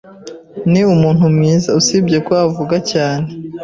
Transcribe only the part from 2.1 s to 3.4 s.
ko avuga cyane.